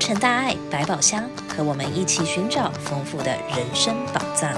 [0.00, 4.50] 成大爱百宝箱，和我们一起寻找丰富的人生宝藏。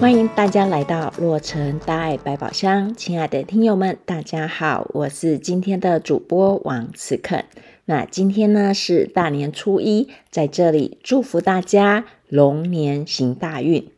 [0.00, 7.44] 欢迎大家来到洛城大爱百宝箱，亲爱的听友们，大家好，我是今天的主播王慈肯。
[7.88, 13.88] 那今天呢是大年初一，在这里祝福大家龙年行大运，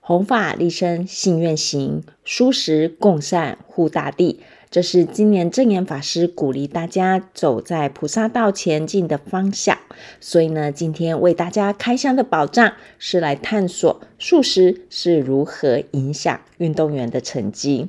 [0.00, 4.40] 弘法利生信愿行，蔬食共善护大地。
[4.70, 9.78] 这是今年证严法师鼓励大家走在菩萨道前进的方向。
[10.20, 17.88] 所以呢，今天为大家开箱的宝藏是来探索素食是如何影响运动员的成绩。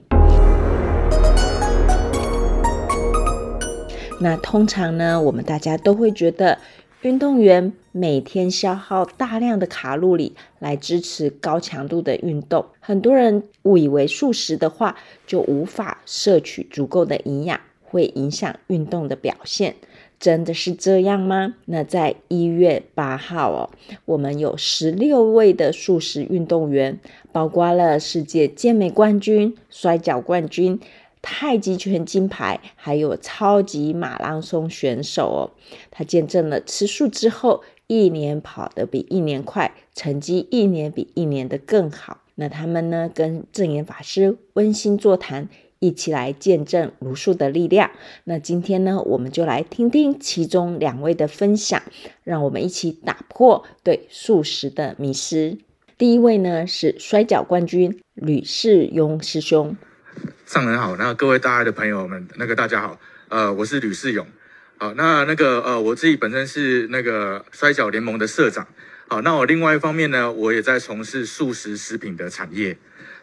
[4.21, 6.57] 那通常呢，我们大家都会觉得，
[7.03, 19.75] 运动员每天消耗大量的卡路里来支持高强度的运动，很多人误以为素食的话就无法摄取足够的营养，会影响运动的表现。
[20.19, 21.55] 真的是这样吗？
[21.63, 23.69] 那在一月八号哦，
[24.03, 26.99] 我们有十六位的素食运动员，
[27.31, 30.77] 包括了世界健美冠军、摔跤冠军。
[31.21, 35.51] 太极拳金牌，还有超级马拉松选手哦，
[35.91, 42.21] 他见证了吃素之后，一年跑得比一年快，成绩一年比一年的更好。
[42.35, 47.91] 那他们呢，跟证严法师温馨座谈，一起来见证茹素的力量。
[48.23, 51.83] 那今天呢，我们就来听听其中两位的分享，
[52.23, 55.57] 让我们一起打破对素食的迷思。
[55.97, 59.75] 第一位呢，是摔跤冠军吕世庸师兄。
[60.49, 64.27] 上人好，那各位大爱的朋友们，那个大家好，呃，我是吕世勇，
[64.79, 68.67] 好，那那个呃，我自己本身是那个摔角联盟的社长，
[69.07, 72.75] 好，那我另外一方面呢，我也在从事素食食品的产业，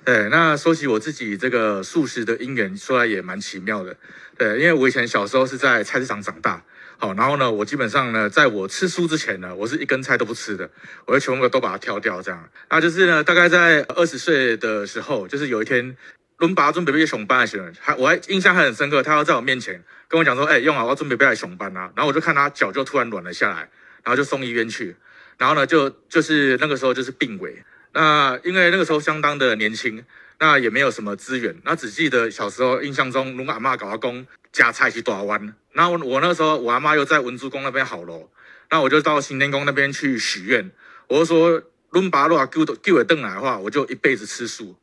[0.04, 3.96] 对，那说起我自己这个素食的因缘，说来也蛮奇妙的，
[4.38, 6.62] 对，因为我以前小时候是在菜市场长大，
[6.96, 10.70] 好，然后呢，我基本上呢，在我吃素之前呢，我是一根菜都不吃的，
[11.06, 15.96] 我就全部都把它挑掉，这样，那就是呢，大概在二十岁的时候，就是有一天。
[16.38, 19.02] 伦拔准备被熊班的时候，还我还印象还很深刻。
[19.02, 23.56] 他要在我面前跟我讲说：“哎、用啊，我要准备被来熊班啊。”然后我就看他脚就突然软了下来，
[24.02, 24.94] 然后就送医院去。
[25.38, 27.62] 然后呢，就就是那个时候就是病危。
[27.92, 30.04] 那因为那个时候相当的年轻，
[30.38, 31.56] 那也没有什么资源。
[31.64, 35.54] 那只记得小时候印象中，龙阿妈搞阿公夹菜去大湾。
[35.72, 38.28] 然后我那个时候我阿妈又在文殊宫那边好喽。
[38.70, 40.70] 那我就到新天宫那边去许愿，
[41.08, 44.76] 我就说伦拔若给我给我邓来的话，我就一辈子吃素。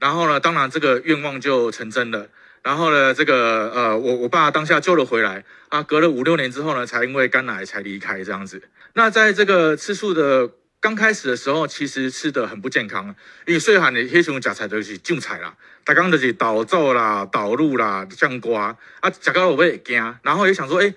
[0.00, 2.26] 然后呢，当然这个愿望就成真了。
[2.62, 8.62] 然后呢，这个呃，我我爸当下救了回来啊，隔了五六年之后呢，才因为肝癌才离开这样子。
[8.94, 13.14] 那在这个吃素的刚开始的时候，其实吃的很不健康，
[13.46, 19.96] 因为岁寒的黑熊夹菜都是种菜啦，大刚就是倒灶啦、倒入啦、酱瓜啊，夹到我会惊。
[20.22, 20.92] 然后也想说，哎，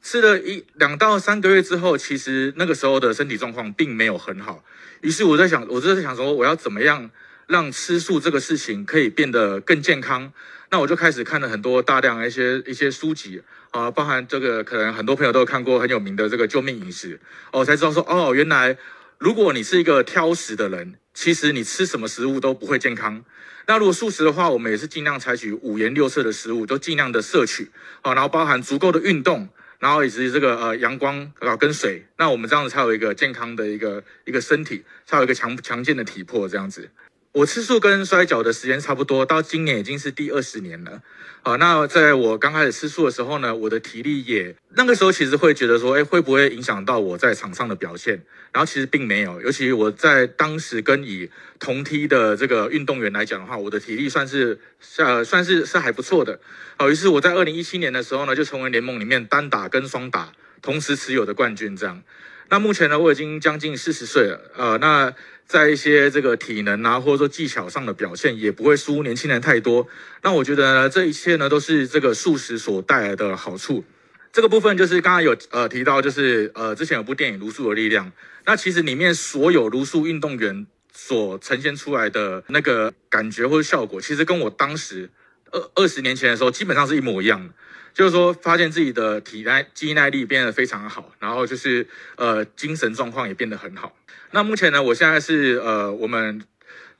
[0.00, 4.62] 吃了一两到三个月之后，其实那个时候的身体状况并没有很好。
[5.00, 7.10] 于是我在想，我就在想说，我要怎么样？
[7.48, 10.30] 让吃素这个事情可以变得更健康，
[10.70, 17.18] 那我就开始看了很多大量的一些一些书籍啊，包含这个可能很多朋友都看过很有名的这个救命饮食
[17.50, 18.76] 哦，才知道说哦，原来
[19.16, 23.24] 如果你是一个挑食的人，其实你吃什么食物都不会健康。
[23.66, 27.70] 那如果素食的话，我们也是尽量采取五颜六色的食物，都尽量的摄取
[28.02, 29.48] 啊，然后包含足够的运动，
[29.78, 36.90] 然后以及这个呃阳光啊跟水，那我们这样子才有一个健康的一个一个身体，才有一个强强健的体魄这样子。
[37.32, 41.02] 我吃素跟摔跤的时间差不多，到今年已经是第二十年了。
[41.42, 48.22] 好，那在我刚开始吃素的时候呢，我的体力也那个时候其实会觉得说，哎，会不会影响到我在场上的表现？
[48.52, 51.30] 然后其实并没有，尤其我在当时跟以
[51.60, 54.58] 同梯的这个运动员来讲的话，我的体力算是
[54.96, 56.40] 呃算是是还不错的。
[56.76, 61.76] 好，于是我在二零一七年的时候呢，就成为联盟里面单打跟双打同时持有的冠军。
[61.76, 62.02] 这样，
[62.48, 64.40] 那目前呢，我已经将近四十岁了。
[64.56, 65.14] 呃，那。
[65.48, 69.88] 在一些这个体能啊，或者说技巧上的表现，也不会输年轻人太多。
[70.22, 73.82] 那我觉得呢，这一切呢，都是这个素食所带来的好处。
[74.30, 78.06] 这个部分就是刚刚有呃提到，就是呃之前有部电影《卢素的力量》，
[78.44, 85.08] 那其实里面所有卢素运动员所呈现出来的那个感觉或者效果，其实跟我当时
[85.50, 87.54] 二二十年前的时候基本上是一模一样的。
[87.98, 91.84] 就是说，发现自己的体耐、肌耐力变得非常好，然后就是
[92.14, 93.92] 呃精神状况也变得很好。
[94.30, 96.40] 那目前呢，我现在是呃，我们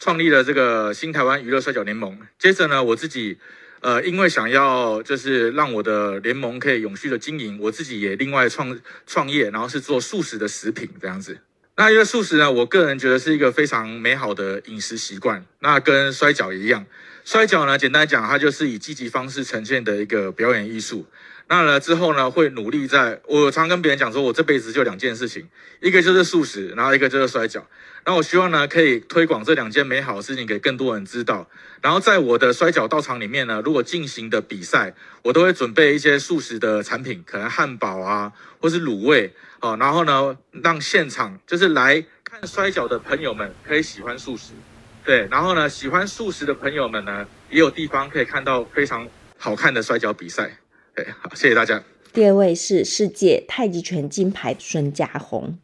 [0.01, 2.19] 创立了这个新台湾娱乐摔角联盟。
[2.37, 3.39] 接着呢，我自己
[3.79, 11.39] 呃，因为想要就是让我的联盟可以永续的经营，我自己也另外创创业，然后是做素食的食品这样子。
[11.77, 15.47] 那因为素食呢，我个人觉得是一个非常美好的饮食习惯。
[15.61, 16.85] 那跟摔角一样，
[17.31, 21.05] 摔跤呢，简单讲，它就是以积极方式呈现的一个表演艺术。
[21.47, 23.21] 那呢之后呢，会努力在。
[23.27, 25.47] 我常跟别人讲说，我这辈子就两件事情，
[25.83, 27.67] 一个就是素食，然后一个就是摔跤。
[28.07, 31.47] 那我希望呢，可以推广这两件美好的事情给更多人知道。
[31.83, 39.77] 然后在我的摔跤道场里面呢，如果进行的比赛，我都会准备一些素食的产品，可能汉堡啊，或是卤味哦。
[39.79, 44.53] 然后呢，让现场就是来看摔跤的朋友们可以喜欢素食，
[45.09, 45.27] 对。
[45.31, 49.09] 然后呢，喜欢素食的朋友们呢，也有地方可以看到非常
[49.39, 50.59] 好看的摔跤比赛。
[51.23, 51.83] 好，谢谢大家。
[52.13, 55.59] 第二位是世界太极拳金牌孙家宏。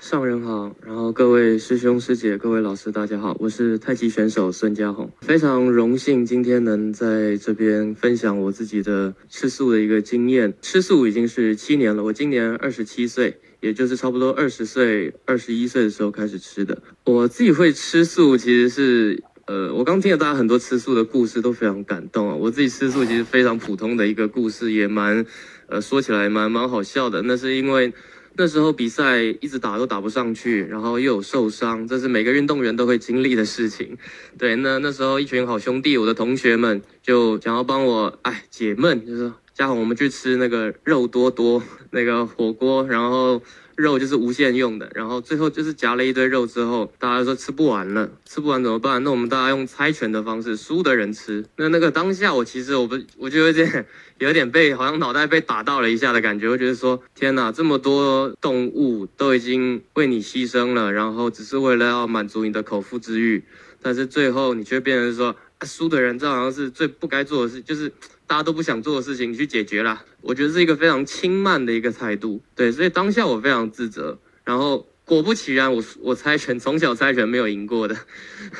[0.00, 10.54] 上人好，然后各位师兄师姐、各位老师，大家好，我是太极选手孙家宏，非常荣幸今天能在这边分享我自己的吃素的一个经验。
[10.62, 16.82] 吃素已经是七年了，我今年二十七岁，也就是差不多二十岁、二十一岁的时候开始吃的。
[17.04, 19.22] 我自己会吃素，其实是。
[19.48, 22.34] 呃，我刚听了大家很多吃素的故事，都非常感动啊。
[22.34, 25.24] 我自己吃素其实非常普通的一个故事，也蛮，
[25.68, 27.22] 呃，说起来蛮蛮好笑的。
[27.22, 27.92] 那是因为
[28.34, 33.96] 那时候比赛一直打都打不上去，然后又有受伤，这是每个运动员都会经历的事情。
[34.36, 43.42] 对，那那时候一群好兄弟，我的同学们就想要帮我哎解闷，就是说家宏，我们去吃那个肉多多那个火锅，然后。
[43.76, 49.04] 肉就是无限用的，然后最后就是夹了一堆肉之后，大家说吃不完了，吃不完怎么办？
[49.04, 51.44] 那我们大家用猜拳的方式，输的人吃。
[51.56, 53.84] 那那个当下，我其实我不， 我就有点
[54.16, 63.44] 有点被好像脑袋被打到了一下的感觉，我觉得说天哪，这么多动物都已经为你牺牲了，然后只是为了要满足你的口腹之欲，
[63.82, 65.36] 但是最后你却变成说。
[65.64, 67.88] 输的人，这好像是最不该做的事，就是
[68.26, 70.04] 大家都不想做的事情，去解决啦。
[70.20, 74.18] 我觉得是一个非常轻慢的一个态度，对，所以当下我非常自责。
[74.44, 77.96] 然后果不其然，我我猜拳，从小猜拳没有赢过的，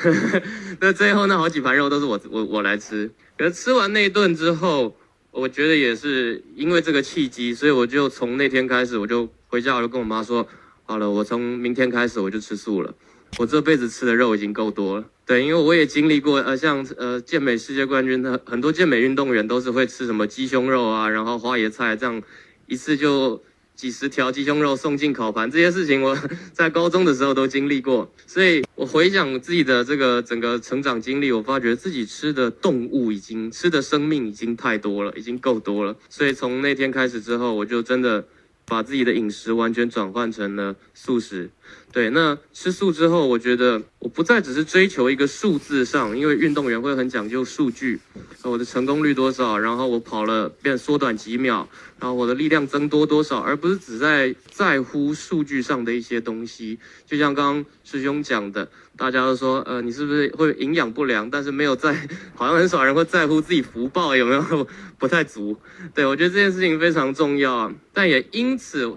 [0.79, 3.11] 那最后那好几盘肉都是我我我来吃。
[3.37, 4.97] 可是吃完那一顿之后，
[5.31, 10.47] 我觉得也是因为这个契机，所以我就从那天开始，我就回家，我就跟我妈说，
[10.85, 12.95] 好了，我从明天开始我就吃素了。
[13.37, 22.23] 我这辈子吃的肉已经够多了，对，因为我也经历过，呃，像呃健美世界冠军的很多健美运动员都是会吃什么鸡胸肉啊，然后花椰菜这样，
[22.65, 23.43] 一次就
[23.75, 26.17] 几十条鸡胸肉送进烤盘，这些事情我
[26.53, 38.25] 在高中的时候都经历过，所以我回想自己的这个整个成长经历，我发觉自己吃的动物已经吃的生命已经太多了，已经够多了，所以从那天开始之后，我就真的
[38.65, 41.49] 把自己的饮食完全转换成了素食。
[41.91, 47.99] 对，那吃素之后，我觉得我不再只是追求一个数字上，因为运动员会很讲究数据，
[48.43, 51.67] 我的成功率多少，然后我跑了变缩短几秒，
[51.99, 56.77] 然后我的力量增多多少，而不是只在在乎数据上的一些东西。
[57.07, 61.27] 就像刚刚师兄讲的，大家都说，呃，你是不是会营养不良？
[61.29, 64.67] 但是没有在，好像很少人会在乎自己福报有没有
[64.99, 65.57] 不太足。
[65.95, 68.93] 对，我觉得这件事情非常重要啊，但也因此。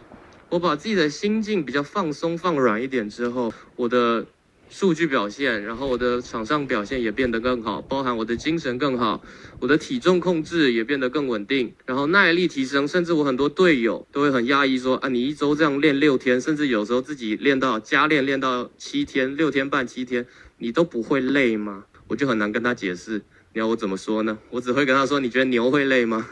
[0.50, 4.26] 我把自己的心境比较放松、放软一点之后，我的
[4.68, 9.22] 数据表现，然后我的场上表现也变得更好，包含我的精神更好，
[9.60, 20.26] 我的体重控制也变得更稳定，然后耐力提升，甚至我很多队友都会很讶异说啊，你一周这样练六天，甚至有时候自己练到加练练到七天、六天半、七天，
[20.58, 21.84] 你都不会累吗？
[22.08, 24.36] 我就很难跟他解释，你要我怎么说呢？
[24.50, 26.26] 我只会跟他说，你觉得牛会累吗？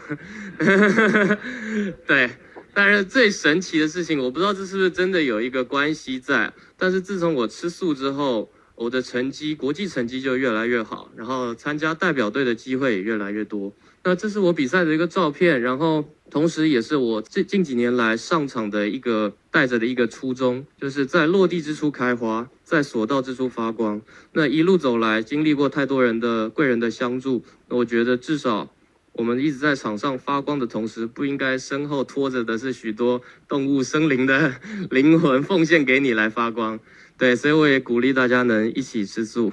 [2.04, 2.30] 对。
[2.74, 6.52] 但是最神奇的事情，我不知道这是不是真的有一个关系在。
[6.76, 13.72] 但是自从我吃素之后，我的成绩，国际成绩就越来越好，然后参加代表队的机会也越来越多。
[14.04, 24.00] 那这是我比赛的一个照片，然后同时也是我近近几年来上场的一个带着的一个初衷，就是在落地之处开花，在所到之处发光。
[24.32, 28.72] 那一路走来，经历过太多人的贵人的相助，那我觉得至少。
[29.18, 34.52] 我们一直在场上发光的同时，不应该身后拖着的是许多动物生灵的
[34.90, 36.78] 灵魂，奉献给你来发光。
[37.18, 39.52] 对，所以我也鼓励大家能一起吃素。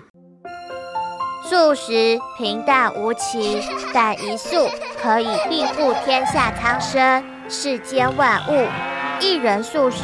[1.49, 3.59] 素食平淡无奇，
[3.91, 4.69] 但一素
[5.01, 8.67] 可以庇护天下苍生、世间万物。
[9.19, 10.03] 一人素食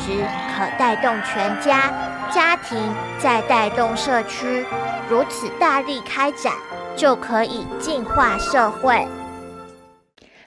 [0.57, 1.91] 可带动全家、
[2.33, 2.79] 家庭，
[3.19, 4.65] 再带动社区，
[5.07, 6.51] 如此大力开展，
[6.95, 9.07] 就可以净化社会。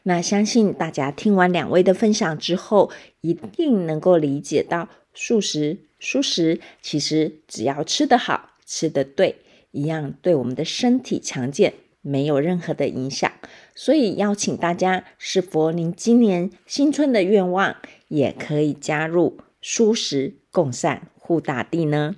[0.07, 2.91] 那相信大家听完两位的分享之后，
[3.23, 9.37] 一定能够理解到素食、蔬食其实只要吃得好、吃得对，
[9.71, 13.33] 一样对我们的身体强健没有任何的影响。
[13.75, 17.77] 所以邀请大家，是否您今年新春的愿望
[18.09, 22.17] 也可以加入蔬食共善护大地呢？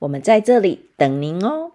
[0.00, 1.72] 我们在这里等您哦。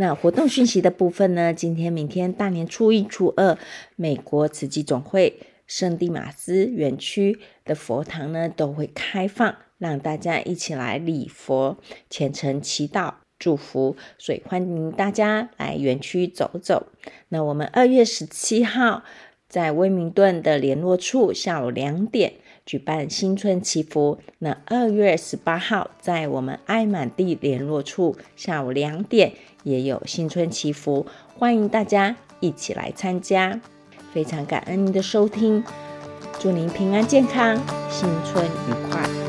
[0.00, 1.52] 那活动讯息的部分呢？
[1.52, 3.58] 今天、明天大年初一、初二，
[3.96, 11.76] 美国慈济总会圣地马斯园区的佛堂呢都会开放，让大家一起来礼佛、
[12.08, 16.86] 虔诚祈祷、祝福，所以欢迎大家来园区走走。
[17.28, 19.04] 那我们二月十七号
[19.50, 22.32] 在威明顿的联络处下午两点
[22.70, 24.20] 举办新春祈福。
[24.38, 29.32] 那二月十八号在我们爱满地联络处下午两点。
[29.64, 31.04] 也有新春祈福，
[31.36, 33.60] 欢迎大家一起来参加。
[34.12, 35.64] 非常感恩您的收听，
[36.38, 37.56] 祝您平安健康，
[37.90, 39.19] 新春愉快。